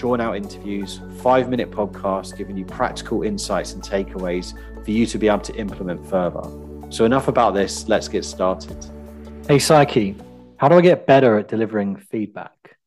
[0.00, 5.18] drawn out interviews, five minute podcasts giving you practical insights and takeaways for you to
[5.18, 6.42] be able to implement further.
[6.88, 8.78] So, enough about this, let's get started.
[9.46, 10.16] Hey, Psyche,
[10.56, 12.78] how do I get better at delivering feedback?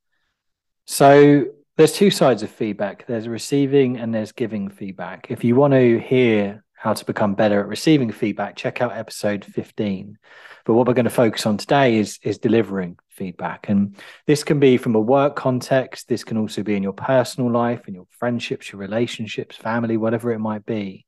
[0.85, 1.45] So,
[1.77, 5.27] there's two sides of feedback there's receiving and there's giving feedback.
[5.29, 9.45] If you want to hear how to become better at receiving feedback, check out episode
[9.45, 10.17] 15.
[10.65, 13.69] But what we're going to focus on today is, is delivering feedback.
[13.69, 13.95] And
[14.27, 17.87] this can be from a work context, this can also be in your personal life,
[17.87, 21.05] in your friendships, your relationships, family, whatever it might be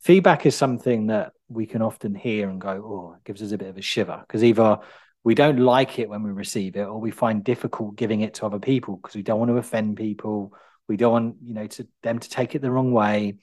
[0.00, 3.58] feedback is something that we can often hear and go, oh, it gives us a
[3.58, 4.78] bit of a shiver because either
[5.24, 8.46] we don't like it when we receive it or we find difficult giving it to
[8.46, 10.54] other people because we don't want to offend people.
[10.88, 13.36] We don't want, you know, to them to take it the wrong way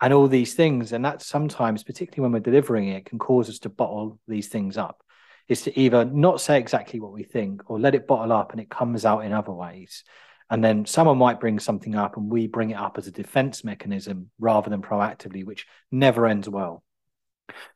[0.00, 0.92] and all these things.
[0.92, 4.76] And that sometimes, particularly when we're delivering it, can cause us to bottle these things
[4.76, 5.02] up.
[5.48, 8.60] Is to either not say exactly what we think or let it bottle up and
[8.60, 10.02] it comes out in other ways.
[10.50, 13.64] And then someone might bring something up and we bring it up as a defense
[13.64, 16.82] mechanism rather than proactively, which never ends well.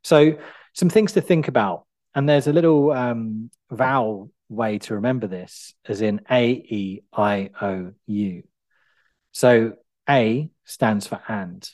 [0.03, 0.39] So,
[0.73, 1.85] some things to think about.
[2.15, 7.51] And there's a little um, vowel way to remember this, as in A, E, I,
[7.61, 8.43] O, U.
[9.33, 9.75] So,
[10.09, 11.69] A stands for and.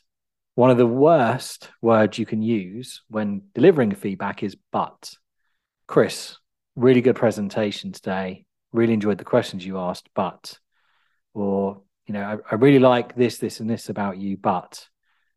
[0.57, 5.13] One of the worst words you can use when delivering feedback is but.
[5.87, 6.39] Chris,
[6.77, 8.47] really good presentation today.
[8.73, 10.59] Really enjoyed the questions you asked, but
[11.35, 14.89] or you know, I, I really like this, this, and this about you, but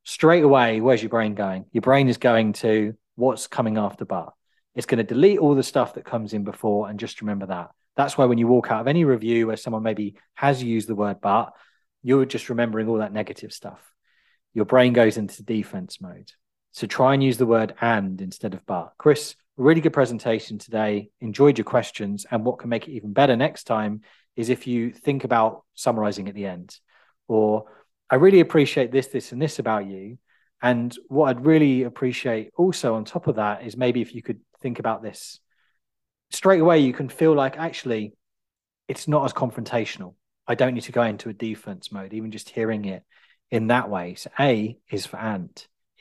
[0.05, 1.65] straight away, where's your brain going?
[1.73, 4.31] Your brain is going to what's coming after but.
[4.73, 7.71] It's going to delete all the stuff that comes in before and just remember that.
[7.97, 10.95] That's why when you walk out of any review where someone maybe has used the
[10.95, 11.51] word but,
[12.03, 13.81] you're just remembering all that negative stuff.
[14.53, 16.31] Your brain goes into defense mode.
[16.71, 18.93] So try and use the word and instead of but.
[18.97, 21.09] Chris, really good presentation today.
[21.21, 22.25] Enjoyed your questions.
[22.29, 24.01] And what can make it even better next time
[24.35, 26.77] is if you think about summarizing at the end,
[27.27, 27.65] or
[28.09, 30.17] I really appreciate this, this, and this about you.
[30.61, 34.39] And what I'd really appreciate also on top of that is maybe if you could
[34.61, 35.39] think about this
[36.31, 38.13] straight away, you can feel like actually
[38.87, 40.15] it's not as confrontational.
[40.47, 43.03] I don't need to go into a defense mode, even just hearing it
[43.51, 44.15] in that way.
[44.15, 45.49] So A is for and,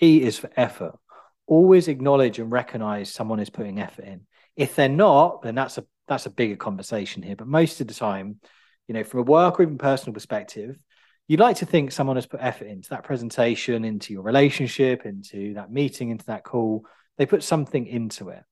[0.01, 0.99] E is for effort.
[1.47, 4.27] Always acknowledge and recognize someone is putting effort in.
[4.57, 7.37] If they're not, then that's a that's a bigger conversation here.
[7.37, 8.41] But most of the time,
[8.87, 10.79] you know, from a work or even personal perspective,
[11.27, 15.55] you'd like to think someone has put effort into that presentation, into your relationship, into
[15.55, 16.85] that meeting, into that call.
[17.19, 18.43] They put something into it.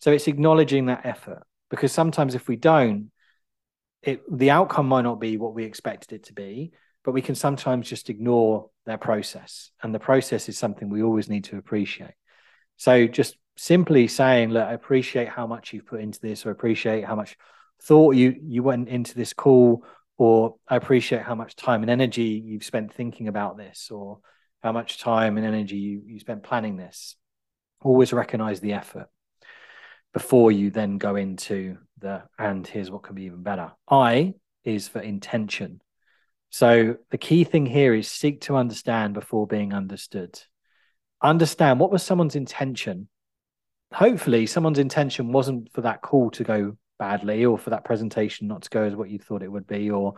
[0.00, 3.10] So it's acknowledging that effort because sometimes if we don't,
[4.02, 6.72] it the outcome might not be what we expected it to be,
[7.04, 9.70] but we can sometimes just ignore their process.
[9.82, 12.14] And the process is something we always need to appreciate.
[12.76, 17.04] So just simply saying, look, I appreciate how much you've put into this, or appreciate
[17.04, 17.36] how much
[17.82, 19.84] thought you you went into this call,
[20.18, 24.20] or I appreciate how much time and energy you've spent thinking about this, or
[24.62, 27.16] how much time and energy you, you spent planning this.
[27.82, 29.08] Always recognize the effort
[30.12, 33.72] before you then go into the and here's what can be even better.
[33.88, 34.34] I
[34.64, 35.80] is for intention.
[36.50, 40.40] So the key thing here is seek to understand before being understood.
[41.22, 43.08] Understand what was someone's intention.
[43.92, 48.62] Hopefully someone's intention wasn't for that call to go badly or for that presentation not
[48.62, 50.14] to go as what you thought it would be or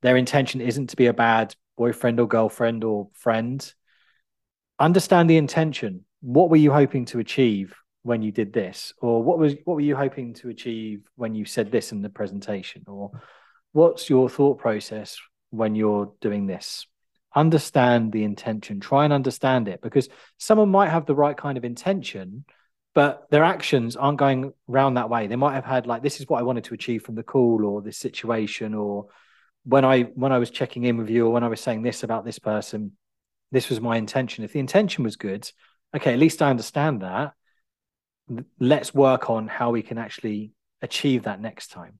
[0.00, 3.72] their intention isn't to be a bad boyfriend or girlfriend or friend.
[4.78, 6.04] Understand the intention.
[6.20, 8.92] What were you hoping to achieve when you did this?
[9.00, 12.10] Or what was what were you hoping to achieve when you said this in the
[12.10, 12.84] presentation?
[12.86, 13.12] Or
[13.72, 15.18] what's your thought process
[15.54, 16.86] when you're doing this
[17.34, 21.64] understand the intention try and understand it because someone might have the right kind of
[21.64, 22.44] intention
[22.94, 25.26] but their actions aren't going round that way.
[25.26, 27.64] They might have had like, this is what I wanted to achieve from the call
[27.64, 29.08] or this situation, or
[29.64, 32.04] when I when I was checking in with you, or when I was saying this
[32.04, 32.92] about this person,
[33.50, 34.44] this was my intention.
[34.44, 35.50] If the intention was good,
[35.94, 37.32] okay, at least I understand that.
[38.60, 41.98] Let's work on how we can actually achieve that next time.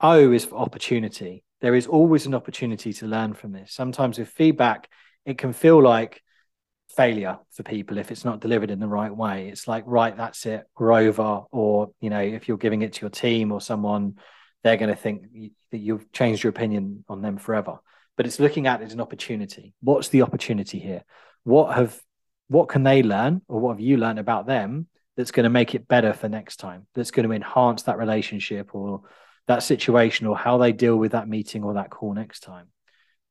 [0.00, 1.44] O is for opportunity.
[1.60, 3.72] There is always an opportunity to learn from this.
[3.72, 4.88] Sometimes with feedback,
[5.24, 6.22] it can feel like
[6.96, 9.48] failure for people if it's not delivered in the right way.
[9.48, 11.42] It's like, right, that's it, we're over.
[11.50, 14.18] Or, you know, if you're giving it to your team or someone,
[14.62, 15.22] they're going to think
[15.70, 17.78] that you've changed your opinion on them forever.
[18.16, 19.74] But it's looking at it as an opportunity.
[19.80, 21.04] What's the opportunity here?
[21.42, 21.98] What have
[22.48, 24.86] what can they learn or what have you learned about them
[25.16, 28.74] that's going to make it better for next time that's going to enhance that relationship
[28.74, 29.02] or
[29.46, 32.68] that situation or how they deal with that meeting or that call next time.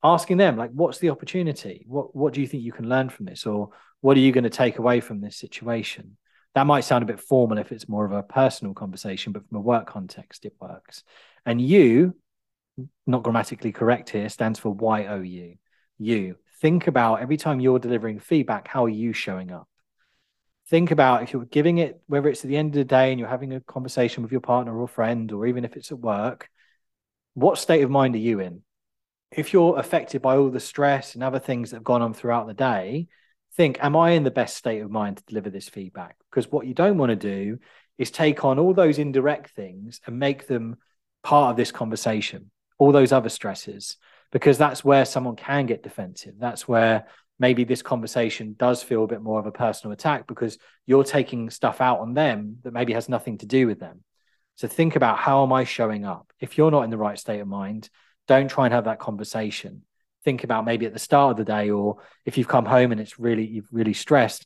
[0.03, 1.85] Asking them like what's the opportunity?
[1.87, 3.45] What what do you think you can learn from this?
[3.45, 3.69] Or
[4.01, 6.17] what are you going to take away from this situation?
[6.55, 9.57] That might sound a bit formal if it's more of a personal conversation but from
[9.57, 11.03] a work context it works.
[11.45, 12.15] And you
[13.05, 14.75] not grammatically correct here stands for
[15.23, 15.55] you
[15.99, 19.67] you think about every time you're delivering feedback how are you showing up
[20.73, 23.19] think about if you're giving it whether it's at the end of the day and
[23.19, 26.49] you're having a conversation with your partner or friend or even if it's at work
[27.35, 28.63] what state of mind are you in
[29.37, 32.47] if you're affected by all the stress and other things that have gone on throughout
[32.47, 33.07] the day,
[33.55, 36.17] think, am I in the best state of mind to deliver this feedback?
[36.29, 37.59] Because what you don't want to do
[37.97, 40.77] is take on all those indirect things and make them
[41.23, 43.97] part of this conversation, all those other stresses,
[44.31, 46.35] because that's where someone can get defensive.
[46.37, 47.07] That's where
[47.39, 51.49] maybe this conversation does feel a bit more of a personal attack because you're taking
[51.49, 54.03] stuff out on them that maybe has nothing to do with them.
[54.55, 56.31] So think about how am I showing up?
[56.39, 57.89] If you're not in the right state of mind,
[58.27, 59.83] don't try and have that conversation.
[60.23, 63.01] Think about maybe at the start of the day, or if you've come home and
[63.01, 64.45] it's really you've really stressed,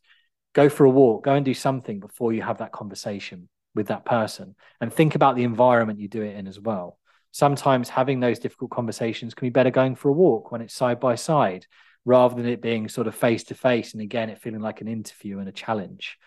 [0.54, 4.06] go for a walk, go and do something before you have that conversation with that
[4.06, 6.98] person, and think about the environment you do it in as well.
[7.32, 11.00] Sometimes having those difficult conversations can be better going for a walk when it's side
[11.00, 11.68] by side,
[12.08, 14.88] rather than it being sort of face to face, and again it feeling like an
[14.88, 16.18] interview and a challenge.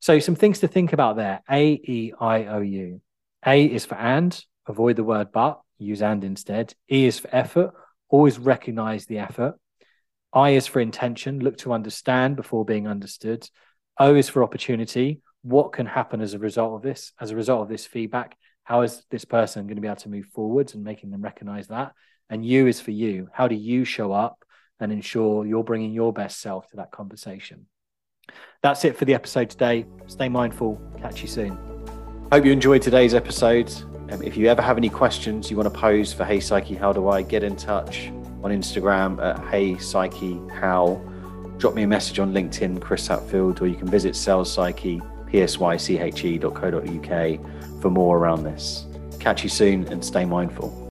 [0.00, 1.42] So some things to think about there.
[1.50, 3.02] A E I O U.
[3.44, 6.74] A is for and, avoid the word but use and instead.
[6.90, 7.72] E is for effort,
[8.08, 9.56] always recognize the effort.
[10.32, 13.48] I is for intention, look to understand before being understood.
[13.98, 15.20] O is for opportunity.
[15.42, 17.12] What can happen as a result of this?
[17.20, 20.08] As a result of this feedback, how is this person going to be able to
[20.08, 21.92] move forwards and making them recognize that?
[22.30, 23.28] And U is for you.
[23.32, 24.42] How do you show up
[24.80, 27.66] and ensure you're bringing your best self to that conversation?
[28.62, 29.86] That's it for the episode today.
[30.06, 30.80] Stay mindful.
[31.00, 31.58] Catch you soon.
[32.30, 33.72] Hope you enjoyed today's episode.
[34.10, 36.92] Um, if you ever have any questions you want to pose for Hey Psyche, how
[36.92, 38.08] do I get in touch
[38.42, 41.02] on Instagram at Hey Psyche How?
[41.58, 45.00] Drop me a message on LinkedIn, Chris Hatfield, or you can visit Sales Psyche,
[45.32, 46.50] psyche.co.uk
[47.82, 48.86] for more around this.
[49.18, 50.84] Catch you soon and stay mindful.